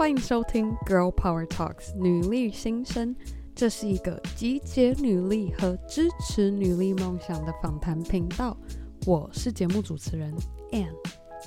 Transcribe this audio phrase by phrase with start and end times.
[0.00, 3.14] 欢迎收听 Girl Power Talks 女力新生，
[3.54, 8.56] 这是一个集结女力和支持女力梦想的访谈频道。
[9.06, 10.34] 我是节目主持人
[10.72, 10.94] Ann。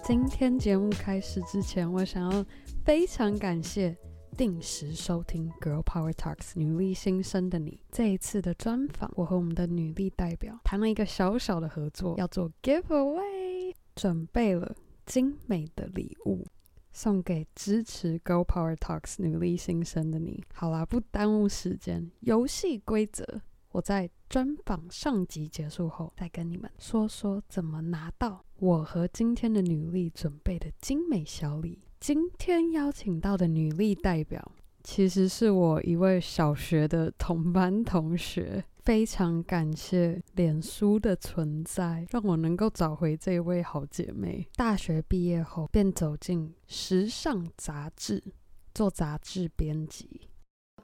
[0.03, 2.45] 今天节目开始之前，我想要
[2.85, 3.97] 非常感谢
[4.37, 7.81] 定时收听 Girl Power Talks 女力新生的你。
[7.91, 14.75] 这一次的专访，我和我们的女力代表谈了一个小小的合作，要做 Giveaway，准备了
[15.07, 16.45] 精美的礼物。
[16.93, 20.43] 送给支持 Go Power Talks 女力新生的你。
[20.53, 31.79] 好啦，不耽误时间，游戏规则我在专访上集结束后再跟你们说说怎么拿到我和今天的女力准备的精美小礼。
[31.99, 34.51] 今天邀请到的女力代表，
[34.83, 38.63] 其实是我一位小学的同班同学。
[38.83, 44.45] 非常感谢脸书的存在，让我能够找回这位好姐妹。
[44.57, 48.21] 大学毕业后，便走进时尚杂志，
[48.73, 50.27] 做杂志编辑。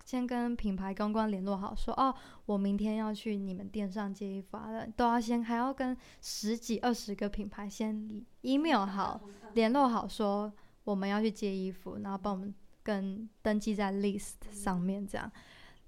[0.06, 9.22] 先跟品牌公关联络好，说哦，我明天要去你们店上接衣服啊，都要先还要跟十几二十个品牌先 email 好，
[9.56, 10.52] 联络好，说
[10.86, 15.30] 我们要去接衣服，然后帮我们跟登记在 list 上面这样。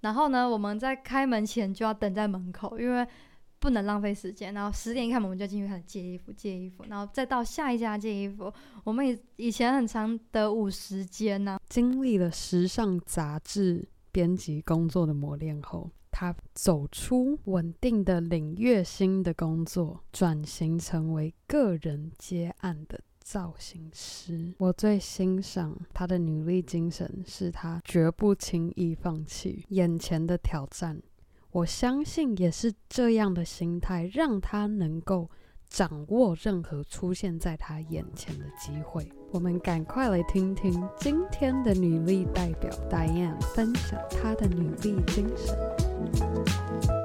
[0.02, 3.08] 然后呢，我们在开门前就要等在门口，因为
[3.60, 4.54] 不能浪费时间。
[4.54, 8.52] 然后十点一开门，我们就进去开始接衣服，接衣服，然后再到下一家接衣服。
[8.84, 11.60] 我们以以前很长的五十间呢。
[11.70, 23.00] 经历了时尚杂志编辑工作的磨练后，他走出稳定的领月薪的工作，转型成为个人接案的。
[23.24, 31.02] 造型师，我最欣赏他的努力精神，是他绝不轻易放弃眼前的挑战。
[31.52, 35.30] 我相信也是这样的心态，让他能够
[35.70, 39.10] 掌握任何出现在他眼前的机会。
[39.32, 47.01] 我们赶快来听听今天的女力代表 Diane 分享她的女力精神。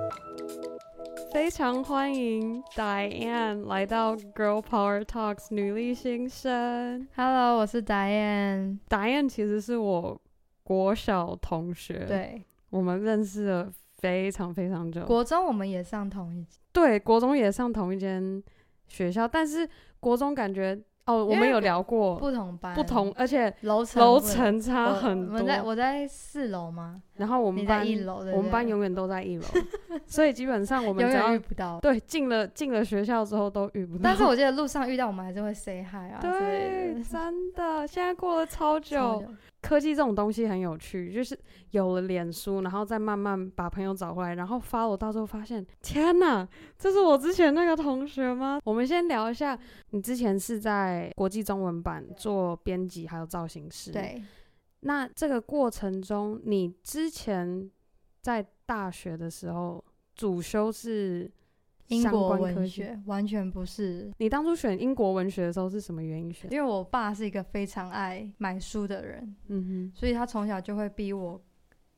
[1.36, 7.06] 非常欢迎 Diane 来到 Girl Power Talks 女力新生。
[7.14, 8.78] Hello，我是 Diane。
[8.88, 10.18] Diane 其实是我
[10.62, 15.04] 国小同学，对，我们认识了非常非常久。
[15.04, 16.42] 国中我们也上同一，
[16.72, 18.42] 对，国中也上同一间
[18.88, 19.68] 学校，但是
[20.00, 20.80] 国中感觉。
[21.06, 25.36] 哦，我们有聊过不同班，不同，而且楼层楼层差很多。
[25.36, 27.00] 我，我在我在四楼吗？
[27.14, 29.44] 然后我们班一楼，我们班永远都在一楼，
[30.04, 31.78] 所以基本上我们只要遇不到。
[31.80, 34.00] 对，进了进了学校之后都遇不到。
[34.02, 36.18] 但是我记得路上遇到，我们还是会 say hi 啊。
[36.20, 39.22] 对，真的，现在过了超久。
[39.66, 41.36] 科技这种东西很有趣，就是
[41.70, 48.60] 有了脸书，然后再慢慢把朋友找回来，然后发我，到时候发现，天哪，这是我之前那个同学吗？
[48.64, 49.58] 我们先聊一下，
[49.90, 53.90] 你之前是在国际中文版做编辑，还有造型师。
[53.90, 54.22] 对。
[54.80, 57.68] 那这个过程中，你之前
[58.20, 59.84] 在大学的时候
[60.14, 61.28] 主修是？
[61.88, 64.10] 英国文学完全不是。
[64.18, 66.50] 你当初选英国文学的时候是什么原因选？
[66.52, 71.40] 因为我爸是一个非常爱买书的人，嗯哼，所以他从小就会逼我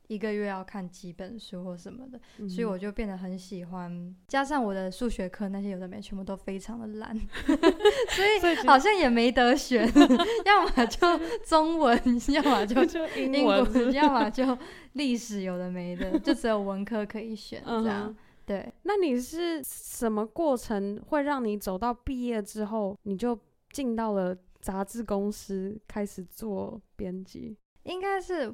[0.09, 4.15] 一个月要看几本书或什么的，嗯、所以我就变得很喜欢。
[4.27, 7.15] 加上我的数学课那些有的没全部都非常的烂，
[7.47, 9.87] 所以好像也没得选，
[10.47, 11.07] 要么就
[11.45, 12.01] 中文，
[12.33, 12.83] 要么就
[13.17, 14.57] 英文，要么就
[14.95, 18.09] 历史，有的没的，就只有文科可以选这样。
[18.09, 18.17] 嗯
[18.49, 23.39] 对，那你是什么过程会让你走到毕业之后，你就
[23.71, 27.55] 进到了杂志公司开始做编辑？
[27.83, 28.51] 应该是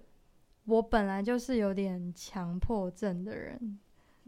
[0.64, 3.78] 我本来就是有点强迫症的人，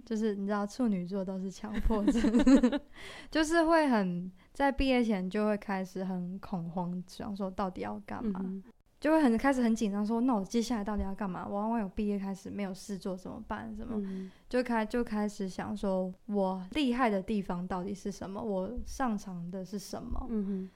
[0.04, 2.80] 就是你知道处女座都是强迫症，
[3.28, 8.40] 就是会很在毕业前就会开始很恐慌，想说到底要干嘛。
[8.44, 8.62] 嗯
[8.98, 11.46] 就会很开始很紧张，说那我接下来到底要干嘛？
[11.46, 13.74] 我我有毕业开始没有事做怎么办？
[13.76, 13.94] 什么？
[13.98, 18.42] 嗯、就开就开始想说，我厉害的地方到底是什么？
[18.42, 20.26] 我擅长的是什么？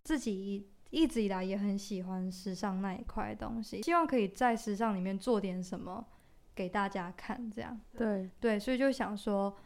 [0.05, 6.05] 自己一直以来也很喜欢时尚那一块东西，希望可以在时尚里面做点什么
[6.55, 7.81] 给大家看，这样。
[7.97, 9.56] 对对，所以就想说，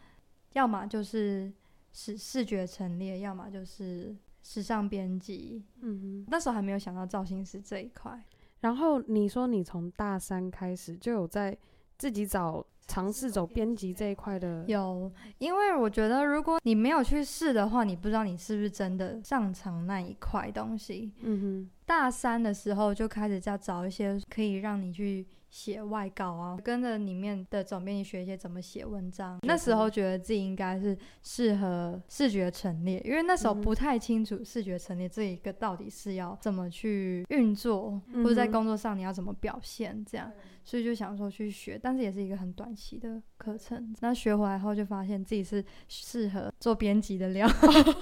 [0.53, 1.53] 要么就是
[1.93, 5.65] 视视觉陈列，要么就是时尚编辑。
[5.81, 8.23] 嗯哼，那时候还没有想到造型师这一块。
[8.65, 11.55] 然后你说你从大三开始就有在
[11.99, 14.65] 自己找尝试走编辑这一块的？
[14.67, 21.13] 有，因为我觉得如果你没有去试的话，你不知道你是不是真的擅长那一块东西。
[21.21, 21.71] 嗯哼。
[21.85, 29.39] 大三的时候就开始在找一些可以让你去写外稿啊，跟着里面的总编辑学一些怎么写文章。
[29.43, 40.29] 那时候觉得自己应该是适合视觉陈列，因为那时候不太清楚视觉陈列这一个到底是要怎么去运作，或者在工作上你要怎么表现这样。
[40.67, 43.95] 所以就想说去学，但是也是一个很短期的课程。
[44.01, 47.47] 那学回来后就发现自己是适合做编辑的料。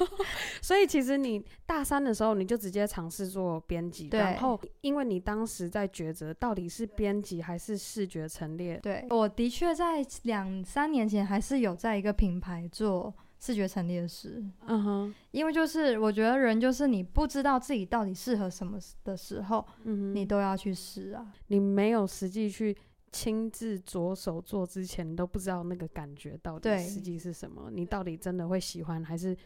[0.63, 8.79] 所以其实你大三的时候你就直接尝试做编辑，然后因为你当时在抉择到底是编辑还是视觉陈列。
[8.83, 13.13] 对，我的确在两三年前还是有在一个品牌做。
[13.45, 21.27] 视觉陈列师，嗯哼，因为就是我觉得人就是你不知道自己到底适合什么的时候，嗯哼，你都要去试啊。
[21.49, 22.77] 你没有实际去
[23.11, 27.69] 亲自着手做之前，你都不知道那个感觉到底实际是什么。
[27.73, 29.37] 你到底真的会喜欢，还是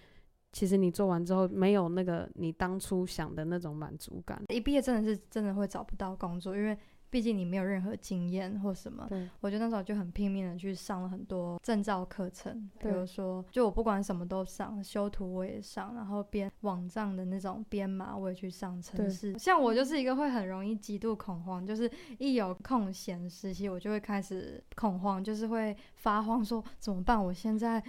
[0.52, 4.42] 其实你做完之后没有那个你当初想的那种满足感？
[4.48, 6.76] 一毕业真的是真的会找不到工作，因为。
[7.16, 9.08] 毕竟你没有任何经验或什么，
[9.40, 19.34] 我觉得那时候就很拼命的去上了很多证照课程，比如说，就我不管什么都上，修图我也上，然后编网站的那种编码我也去上城市。
[19.38, 27.24] 像我就是一个会很容易极度恐慌，就是一有空闲时期我就会开始恐慌，就是会发慌说怎么办？
[27.24, 27.82] 我现在。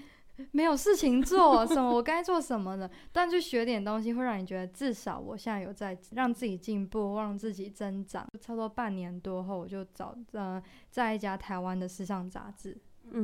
[0.51, 2.89] 没有事情做什么，我该做什么的？
[3.11, 8.27] 但去学点东西，会让你觉得至少我现在有在让自己进步，让自己增长。
[8.39, 12.77] 差不多半年多后，我就找呃，在一家台湾的时尚杂志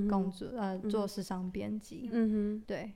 [0.09, 2.09] 工作，嗯、呃，做时尚编辑。
[2.11, 2.93] 嗯哼，对，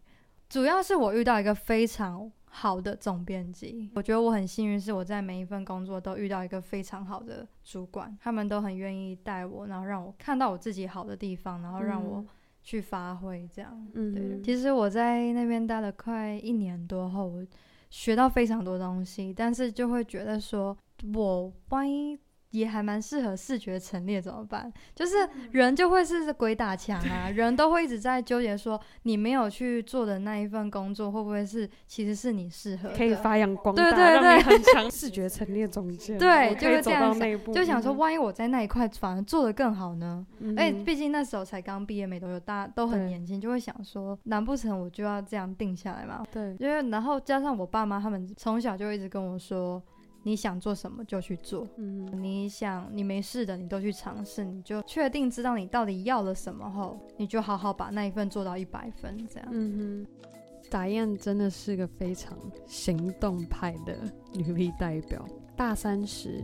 [0.50, 12.26] 主要是我遇到一个非常好的总编辑，我觉得我很幸运，是我在每一份工作都遇到一个非常好的主管，他们都很愿意带我，然后让我看到我自己好的地方，然后让我。
[12.68, 14.42] 去发挥这样，嗯，对。
[14.42, 17.42] 其实我在那边待了快一年多后，我
[17.90, 20.78] 学到非常多东西，但是就会觉得说，
[21.16, 22.20] 我万一。
[22.52, 24.72] 也还蛮适合视觉陈列，怎么办？
[24.96, 25.16] 就是
[25.52, 40.26] 人就会是鬼打墙啊， 人都会一直在纠结说，你没有去做的那一份工作，会不会是其实是你适合，可以发扬光大，对对对，很强视觉陈列总监，对，就会这样想，就想说，万一我在那一块反而做的更好呢？
[40.56, 46.24] 哎、嗯，毕竟那时候才刚毕业没多久，大家都很年轻，就会想说，难不成我就要这样定下来嘛？
[46.32, 49.82] 对，因为然后加上我爸妈他们从小就一直跟我说。
[50.28, 59.48] 你想做什么就去做，嗯，你想你没事的，你都去尝试，你就确定知道你到底要了什么后，你就好好把那一份做到一百分，这样。
[59.54, 60.30] 嗯哼，
[60.70, 63.96] 达燕真的是个非常行动派的
[64.34, 65.26] 女力代表。
[65.56, 66.44] 大三时，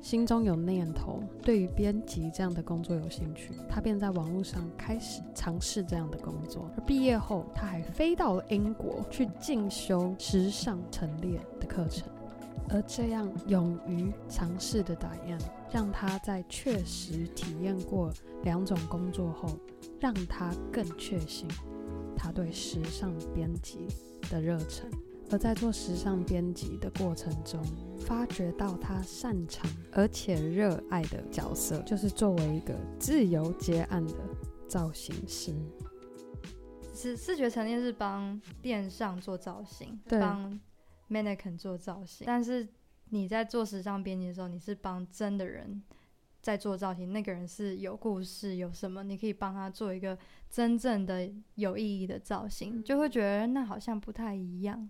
[0.00, 6.70] 心中有念头，对于编辑这样的工作有兴趣，她便在网络上开始尝试这样的工作。
[6.78, 12.08] 而毕业后，她还飞到了英国去进修时尚陈列的课程。
[12.70, 15.38] 而这样勇于尝试的打样，
[15.72, 18.12] 让他在确实体验过
[18.42, 19.58] 两种工作后，
[19.98, 21.48] 让他更确信
[22.16, 23.86] 他对时尚编辑
[24.30, 24.90] 的热忱。
[25.30, 27.62] 而在做时尚编辑的过程中，
[28.00, 34.14] 发觉到他擅长而且热爱的角色，就是作为一个自由接案的
[34.66, 35.52] 造型师。
[36.94, 40.18] 视视觉陈列是帮电商做造型，对。
[40.18, 40.58] 帮
[41.10, 42.68] Mannequin 做造型，但是
[43.10, 45.82] 你在做时尚编辑的时候，你是帮真的人
[46.42, 47.10] 在做造型。
[47.12, 50.18] 那个人是有故事，有什么，你可以帮他做一个
[50.50, 54.88] 真正的有意义的造型，就会觉得那好像不太一样。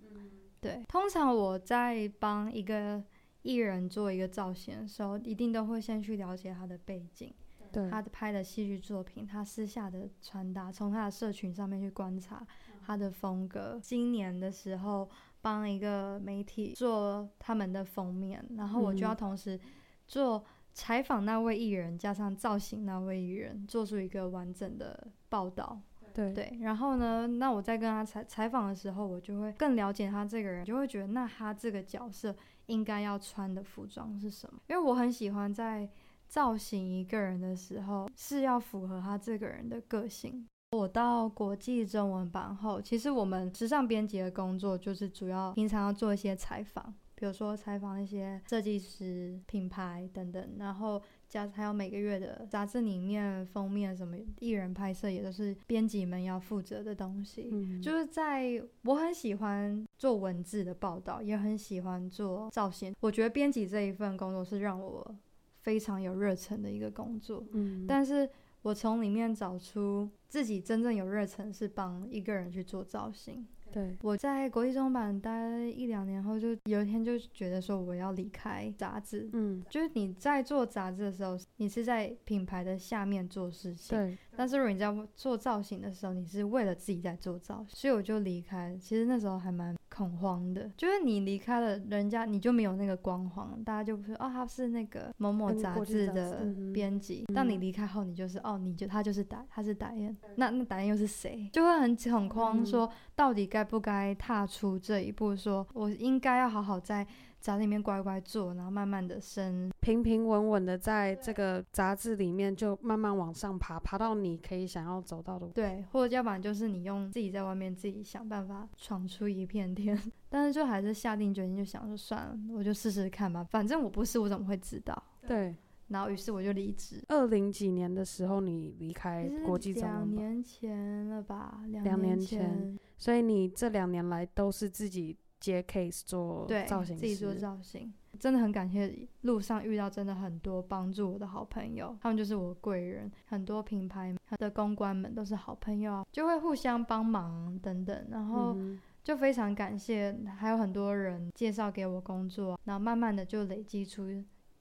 [0.61, 3.01] 对，通常我在帮一个
[3.43, 7.33] 艺人做一个造型的时候，一定都会先去了解他的背景，
[7.71, 12.45] 对，他的拍的戏剧作品，他私下的穿搭，从他的社群上面去观察
[12.85, 13.79] 他的风格。
[13.81, 15.09] 今年的时候。
[15.41, 19.59] 帮一个媒体做他们的封面，然后我就要同时
[20.07, 25.81] 做采访那位艺人，加上造型那位艺人，做出一个完整的报道。
[26.15, 32.35] 对对，然后呢，那我在跟他采采访的时候，我就会更了解他这个人，就会觉得那他这个角色
[32.67, 34.59] 应该要穿的服装是什么？
[34.69, 35.89] 因为我很喜欢在
[36.27, 40.45] 造型一个人的时候，是要符合他这个人的个性。
[40.73, 57.49] 我到国际中文版后，其实我们时尚编辑的工作就是主要平常要做一些采访，比如说采访一些设计师、品牌等等，然后加还有每个月的杂志里面封面什么艺人拍摄，也都是编辑们要负责的东西。
[57.51, 62.95] 嗯，就是在我很喜欢做文字的报道，也很喜欢做造型。
[63.01, 65.17] 我觉得编辑这一份工作是让我
[65.63, 67.43] 非常有热忱的一个工作。
[67.53, 68.29] 嗯，但是。
[68.63, 79.29] 我从里面找出自己真正有热忱是帮一个人去做造型，对，我在国际中版待一两年后，就有一天就觉得说我要离开杂志。
[79.33, 83.97] 嗯，就是你在做杂志的时候，你是在品牌的下面做事情。
[83.97, 84.19] 对。
[84.37, 88.77] 但是如果你在做造型的时候，你是为了自己在做造型，所以我就离开。
[88.81, 97.25] 其实那时候还蛮恐慌的，就是你离开了人家，你就没有那个光环，大家就不说哦，他是那个某某杂志的编辑。
[97.35, 100.17] 当你离开后，你就是哦，你就他就是打，他是打燕。
[100.37, 101.51] 那那打燕又是谁？
[101.53, 105.35] 就会很恐慌，说到底该不该踏出这一步？
[105.35, 107.05] 说我应该要好好在
[107.41, 115.47] 杂志里面乖乖做，然后慢慢的升，平平稳稳的在这个杂志里面就慢慢往上爬，爬到你可以想要走到的。
[115.49, 119.97] 对，或者要不然就是你用自己在外面自己想办法闯出一片天。
[120.29, 125.01] 但是就还是下定决心，就想说算了，我就试试看吧，反正我不是，我怎么会知道？
[125.27, 125.55] 对。
[125.87, 127.03] 然后于是我就离职。
[127.09, 129.91] 二零几年的时候你离开国际中文？
[129.91, 131.63] 两年前了吧？
[131.67, 132.79] 两年前。
[132.99, 135.17] 所以你这两年来都是自己。
[135.41, 143.11] 接 case 做造型，自己做造型，真的很感谢路上遇到真的很多帮助我的好朋友，他们就是我贵人。
[143.27, 148.57] 很多品牌的公关们都是好朋友，就会互相帮忙等等，然后
[149.05, 154.05] 就非常感谢，还有很多人介绍给我工作，然后慢慢的就累积出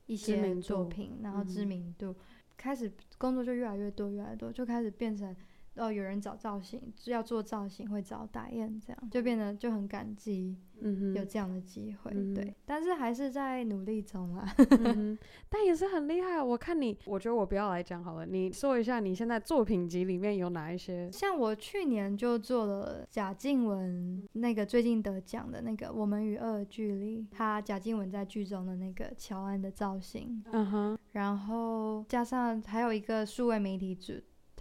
[0.06, 2.16] 一些作品，然后知名度，
[2.56, 5.36] 开始工作就越来越多，越来越多，就开始变成。
[5.78, 14.48] 哦，有人找造型，要做造型会找打印，这样就变得就很感激，嗯哼有这样的机会，嗯、对，但是还是在努力中啊，
[14.84, 15.18] 嗯、
[15.50, 16.42] 但也是很厉害。
[16.42, 21.12] 我看你，我觉得我不要来讲好了，你说一下你现在作品集里面有哪一些？
[21.12, 34.14] 像我去年就做了贾静雯那个最近得奖的那个《我们与恶的距离》，他贾静雯在剧中的那个乔安的造型，嗯哼，然后加上还有一个数位媒体组。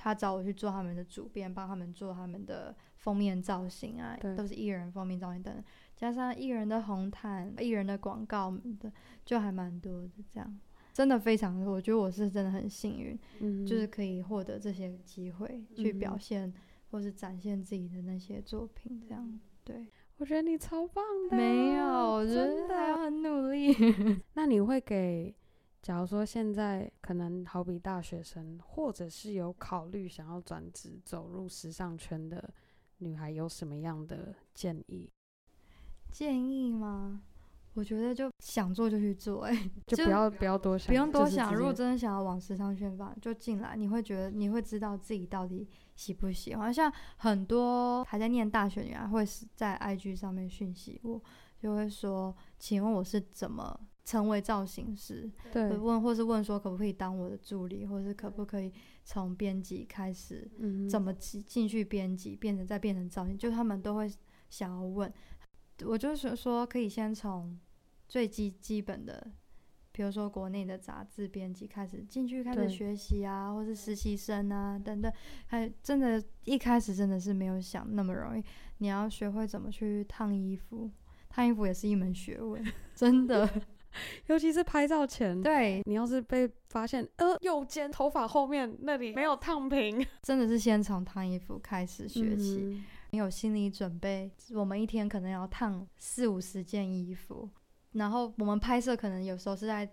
[0.06, 5.64] 他找我去做他们的主编，帮他们做他们的封面造型啊，都是艺人封面造型等等，
[5.96, 8.92] 加上艺人的红毯、艺人的广告的，
[9.24, 10.10] 就还蛮多的。
[10.30, 10.60] 这样
[10.92, 16.54] 真的非常，我觉得我是真的很幸运，嗯，就是可以获得这些机会去表现
[16.92, 19.02] 或是展现自己的那些作品。
[19.08, 23.74] 这样，对，我觉得你超棒的，没有，我觉得还要很努力。
[24.34, 25.34] 那你会给？
[25.86, 32.52] 假如说现在可能好比大学生，或者是有考虑想要转职走入时尚圈的
[32.98, 35.08] 女孩，有什么样的建议？
[36.10, 37.22] 建议吗？
[37.74, 41.54] 我觉得就想做就去做，哎，就不要不要多想，不用多想。
[41.54, 46.74] 如果真的想要往时尚圈发，就进来，你会觉得你会知道自己到底喜不喜欢。
[46.74, 51.22] 像很多还在念大学女孩会是在 IG 上面讯息我，
[51.60, 53.78] 就会说，请问我是怎么？
[54.06, 58.72] 成为造型师，对，问或是问说可不可以当我的助理，或是可不可以
[59.04, 64.08] 从编辑开始，嗯，怎么进进去编辑，变成再变成造型，就他们都会
[64.48, 65.12] 想要问。
[65.84, 67.58] 我就是说，可以先从
[68.06, 69.32] 最基基本的，
[69.90, 75.12] 比如说国内的杂志编辑开始进去开始学习啊，或是实习生啊等等。
[75.48, 78.44] 还真的，一开始真的是没有想那么容易。
[78.78, 80.88] 你要学会怎么去烫衣服，
[81.28, 83.50] 烫衣服也是一门学问，真的。
[84.26, 92.60] 尤其是拍照前，对，你要是被发现，呃，右肩头发后面那里没有烫平， 真的是先从烫衣服开始学起。
[92.62, 97.48] 嗯，你有心理准备，我们一天可能要烫四五十件衣服，
[97.92, 99.88] 然后我们拍摄可能有时候是在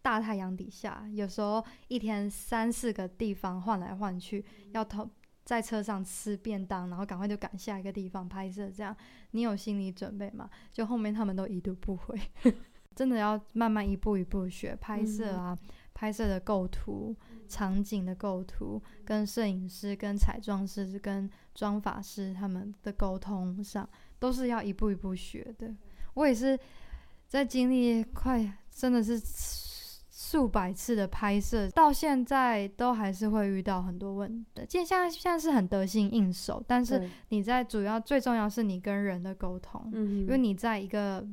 [0.00, 5.08] 大太阳底下，有时候一天三四个地方换来换去，要偷
[5.44, 8.94] 在车上吃便当，然后赶快就赶下一个地方拍摄，这样
[9.30, 10.48] 你有心理准备吗？
[10.72, 12.18] 就后面他们都已读不回。
[12.98, 17.14] 真的要慢慢一步一步学拍摄啊，嗯、拍摄的构图、
[17.46, 23.88] 场景的构图，跟摄影师、跟彩妆师、跟妆发师他们的沟通上，
[24.18, 25.72] 都是要一步一步学的。
[26.14, 26.58] 我也是
[27.28, 29.16] 在经历快真的是
[30.10, 34.66] 数百次的拍摄，到现在都还是会遇到很多问题。
[34.68, 41.24] 现在现在是很得心应手，但是你在主要最重要是你跟人的沟通，嗯，因为你在一个。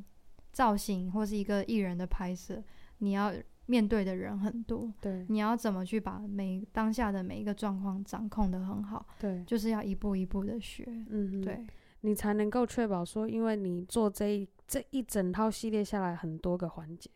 [0.55, 2.63] 造型或是一个艺人的拍摄，
[2.99, 3.33] 你要
[3.65, 11.67] 面对的人很多，对，你要怎么去把每当下的每一个状况掌控得很好，对，就是要一步一步的学，嗯，对，
[11.99, 17.09] 你才能够确保说，因为你做这一这一整套系列下来很多个环节，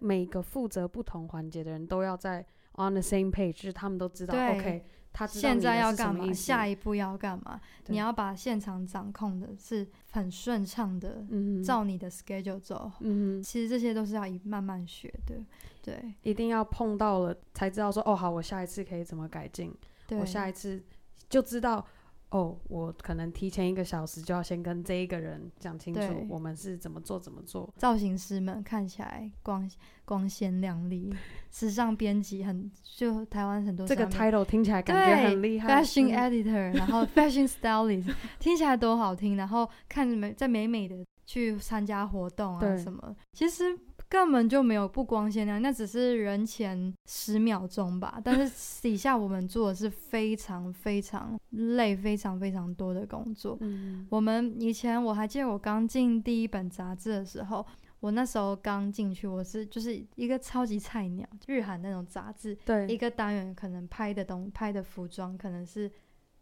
[0.00, 2.40] 每个负责不同环节的人都要在
[2.74, 4.84] on the same page，就是他们都知道，OK。
[5.12, 6.32] 他现在要干嘛？
[6.32, 7.60] 下一步要干嘛？
[7.86, 12.90] 你要把现场掌控的是很顺畅的，嗯，照你的 schedule 走。
[13.00, 15.34] 嗯，其实这些都是要一慢慢学的，
[15.82, 19.74] 对，一定要碰到了才知道说，哦，好，我下一次可以怎么改进？
[20.10, 20.82] 我下一次
[21.28, 21.84] 就知道，
[22.32, 27.70] 哦，我可能提前一个小时就要先跟这一个人讲清楚，我们是怎么做怎么做。
[27.76, 29.70] 造型师们看起来光
[30.06, 31.14] 光鲜亮丽，
[31.50, 38.10] 时尚编辑很就台湾很多这个 title 听起来感觉很厉害，fashion editor，、嗯、然后 fashion stylist，
[38.40, 43.78] 听起来都好听，然后看美在美美的去参加活动啊什么，其实。
[44.12, 48.20] 根本就没有不光鲜亮，那只是人前十秒钟吧。
[48.22, 48.52] 但是
[48.86, 53.56] 底下我们做的是非常非常累、非常非常多的工作。
[53.62, 57.64] 嗯，我们以前我还记得我刚进第一本杂志的时候，
[58.00, 65.90] 我那时候刚进去，我是就是一个超级菜鸟，日韩那种杂志，对，一个单元可能拍的东拍的服装可能是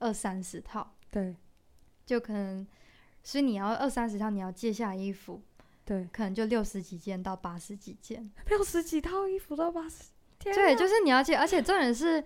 [0.01, 1.37] 二三十套，对，
[2.05, 2.67] 就可能，
[3.23, 5.41] 所以你要二三十套，你要借下衣服。
[5.91, 10.05] 对，可能就六十几件到八十几件，六十几套衣服到八十，
[10.39, 12.23] 对，就是你要借，而且重点是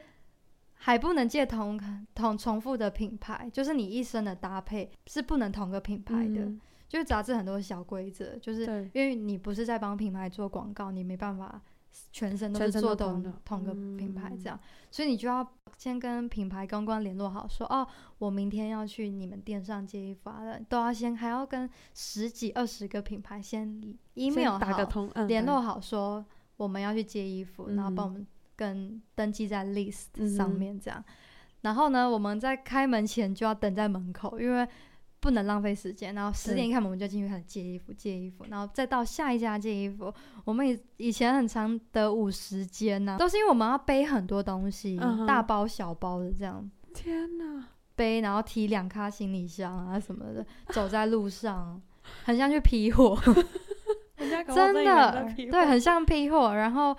[0.74, 1.80] 还不能借同
[2.14, 11.62] 同重复的品牌，就是你一身的搭配是不能同个品牌的，嗯、就是杂志很多小规则，就是因为你不是在帮品牌做广告，你没办法。
[12.12, 15.46] 全身都是做同同个品牌这样，嗯，所以你就要
[15.76, 17.86] 先跟品牌公关联络好说，哦，
[18.18, 23.80] 我明天要去你们店上接衣服啊，都要先还要跟十几二十个品牌先
[24.14, 26.24] email 好，打个通，嗯，联络好说
[26.56, 31.14] 我们要去接衣服，嗯，然后帮我们跟登记在 list 上面这样，嗯，
[31.62, 34.68] 然后呢，我们在开门前就要等在门口，因为。
[35.24, 40.12] 不能浪费时间，然后十点一开，我们就进去开始借衣服，借衣服，然后再到下一家借衣服。
[40.44, 46.70] 我们以以前很长的午时间呢，都是因为我们要背很多东西，嗯、大包小包的这样。
[46.92, 51.80] 天哪，背然后提两卡行李箱啊什么的，走在路上，
[52.24, 53.18] 很像去批货。
[54.54, 56.54] 真的，对，很像批货。
[56.54, 56.94] 然后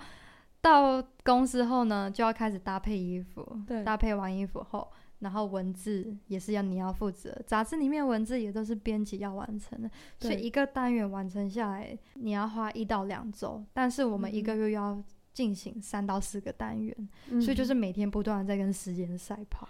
[0.60, 3.56] 到公司后呢，就要开始搭配衣服。
[3.68, 4.90] 对，搭配完衣服后。
[5.20, 13.64] 然后文字也是要你要负责，杂志里面文字也都是编辑要完成的，所以一个单元完成下来，你要花一到两周。
[13.72, 19.66] 但是我们一个月要进行三到四个单元，嗯，所以就是每天不断的在跟时间赛跑。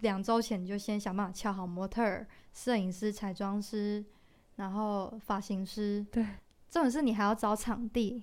[0.00, 4.04] 两周前你就先想办法敲好模特儿、摄影师、彩妆师，
[4.56, 6.06] 然后发型师。
[6.10, 6.24] 对，
[6.70, 8.22] 这种事你还要找场地，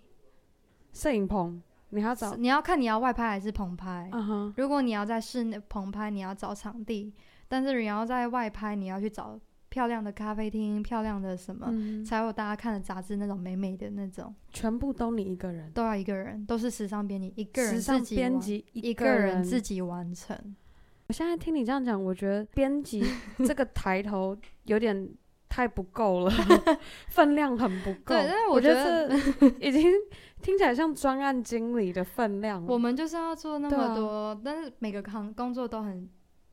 [0.93, 1.61] 摄影棚。
[1.95, 4.09] 你要找，你要看你要外拍还是棚拍。
[4.11, 4.53] Uh.
[4.57, 7.11] 如果你要在室内棚拍，你要找场地；
[7.47, 14.35] 但是你要在外拍，你要去找漂亮的咖啡厅、漂亮的什么，嗯、才有大家看的杂志那种美美的那种。
[14.51, 20.37] 全部都你一个人，都要一个人，都是时尚编辑一个人自己，时尚编辑一个人自己完成。
[21.07, 23.03] 我现在听你这样讲，我觉得编辑
[23.45, 25.09] 这个 抬头有点。
[25.47, 26.31] 太不够了，
[27.09, 28.13] 分量很不够。
[28.15, 29.09] 对，但是我觉得，
[29.59, 29.91] 已经
[30.41, 32.65] 听起来像专案经理的分量。
[32.65, 36.09] 我们就是要做那么多，啊、但是每个行工作都很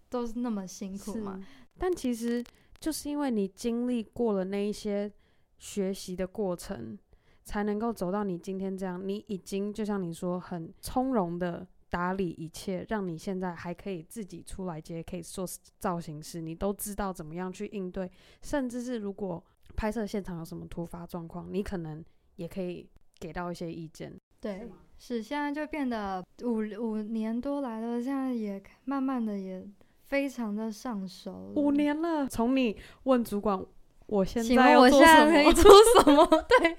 [0.09, 1.41] 都是那么辛苦嘛。
[1.79, 2.45] 但其实
[2.79, 5.11] 就是因为你经历过了那一些
[5.59, 6.97] 学习的过程，
[7.45, 9.01] 才能够走到你今天这样。
[9.07, 11.67] 你已经就像你说，很从容的。
[11.93, 15.47] 打理一切，让你现在还可以自己出来接，可以做
[15.79, 19.45] 造型师，你都知道怎么样去应对，甚至是如果
[19.77, 22.03] 拍摄现场有什么突发状况，你可能
[22.37, 22.89] 也可以
[23.21, 24.11] 给到一些意见。
[24.41, 24.67] 对，
[24.99, 29.63] 是现在就变得五五年多来了，现在也慢慢的也
[30.07, 31.53] 非常的上手。
[31.57, 33.63] 五年了，从你问主管，
[34.07, 35.71] 我现在我现在可以 做
[36.03, 36.27] 什么？
[36.59, 36.75] 对，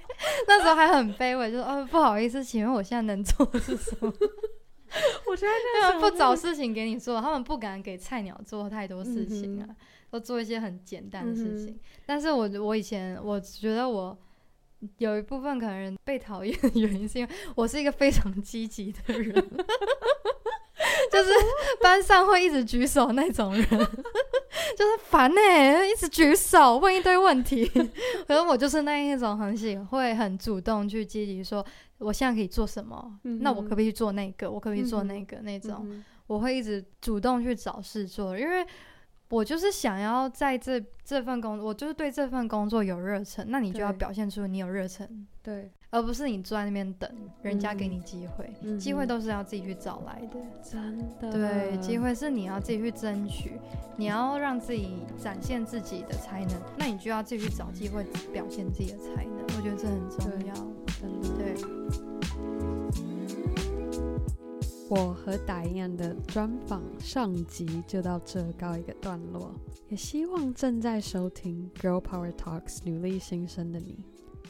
[0.48, 4.12] 那时候还很卑微，就说哦不好意思，请问我现在能做的是什么？
[5.26, 5.52] 我觉得
[5.82, 9.76] 他们不找事情给你做，他们不敢给菜鸟做太多事情啊，嗯、
[10.12, 11.74] 都做一些很简单的事情。
[11.74, 14.18] 嗯、但是我我以前我觉得我
[14.98, 19.34] 有一部分可能被讨厌的原因，是因为我是一个非常积极的人，
[21.12, 21.30] 就是
[21.82, 23.68] 班上会一直举手那种人，
[24.76, 27.66] 就是烦呢、欸，一直举手问一堆问题。
[28.28, 31.66] 可是我就是那一种很喜会很主动去积极说。
[32.00, 33.18] 我现在可以做什么？
[33.24, 34.52] 嗯、那我可不可以去做那个？
[34.52, 35.38] 我可不可以做那个？
[35.38, 38.66] 嗯、那种、嗯，我会一直主动去找事做，因为
[39.30, 43.46] 我就是想要在这这份工，我就是对这份工作有热忱。
[43.50, 47.10] 那你就要表现出你有热忱，对，而不是你坐在那边等
[47.42, 48.54] 人家给你机会。
[48.62, 51.32] 嗯、机会都是要自己去找来的，真的。
[51.32, 53.60] 对，机会是你要自己去争取，
[53.98, 59.34] 你要让自己展现自己的才能，那你就要自己去找机会表现自己的才能。
[59.58, 60.54] 我觉得这很重要。
[61.02, 61.56] 真的对，
[64.90, 69.52] 我和 Diane 的专访上集就到这告一个段落，
[69.90, 74.04] 也希望正在收听 Girl Power Talks 女力新生的你，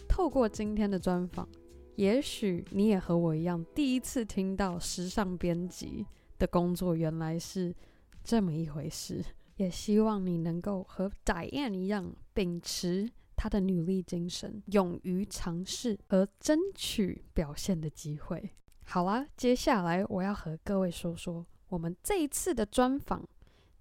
[0.10, 1.48] 透过今天的专访，
[1.96, 6.06] 也许你也和我一样，第一次听到时尚编辑
[6.40, 7.74] 的工作原来是
[8.24, 9.24] 这么一回事。
[9.56, 18.50] 也希望你能够和 Diane 一样，秉持她的女力精神，勇于尝试和争取表现的机会。
[18.94, 23.28] 好啦，接下来我要和各位说说，我们这一次的专访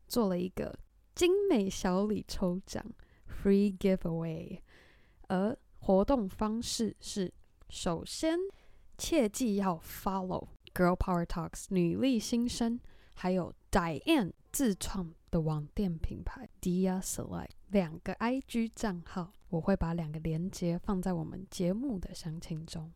[0.08, 0.74] 做了一个
[1.14, 2.82] 精美小礼抽奖
[3.28, 4.60] （Free Giveaway），
[5.28, 7.30] 而活动方式是：
[7.68, 8.38] 首先，
[8.96, 12.80] 切记要 follow Girl Power Talks 女力新生，
[13.12, 22.90] 还有 Diane 自创的网店品牌 Dia Select 两个 IG 账号，我会把两个链接放在我们节目的详情中。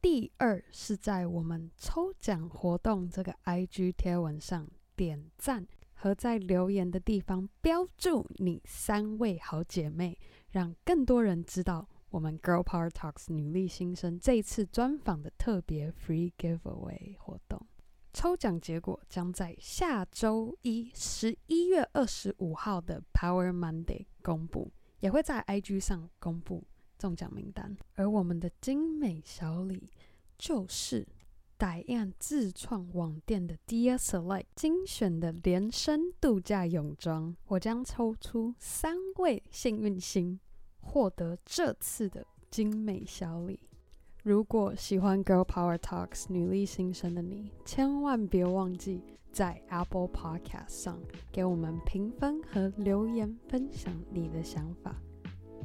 [0.00, 10.16] 第二是在我们抽奖活动这个 IG 贴文上点赞，和在留言的地方标注你三位好姐妹，
[10.50, 11.88] 让更多人知道。
[12.10, 17.66] 我们 Girl Power Talks 女力新生这次专访的特别 Free Giveaway 活动，
[18.12, 26.64] 抽奖结果将在下周一十一月二十五号的 Power Monday 公布，也会在 IG 上公布
[26.98, 27.76] 中奖名单。
[27.94, 29.88] 而我们的精美小礼
[30.36, 31.06] 就是
[31.56, 40.38] 戴安自创网店的 Dia Select 精选的连身度假泳装，我将抽出三位幸运星。
[40.80, 43.60] 获得这次的精美小礼。
[44.22, 50.98] 如果喜欢 Girl Power Talks 女力新生的你，千万别忘记在 Apple Podcast 上
[51.30, 54.96] 给我们评分和留言，分享你的想法。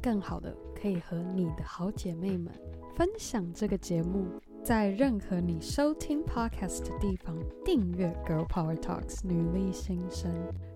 [0.04, 2.52] 更好的，可以和你的好姐妹们
[2.94, 4.26] 分享这个节目，
[4.62, 10.30] 在任何你收听 Podcast 的地方订阅 Girl Power Talks 女力新生，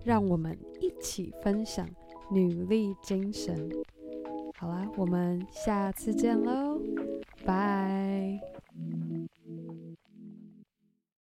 [0.06, 1.86] 让我们一起分享
[2.32, 3.70] 女力精神。
[4.56, 6.80] 好啦，我们下次见喽，
[7.46, 7.87] 拜。